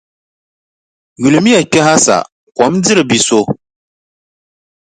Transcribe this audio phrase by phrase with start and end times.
[1.21, 2.15] Yulimiya kpɛha sa,
[2.57, 3.39] kom diri biʼ so.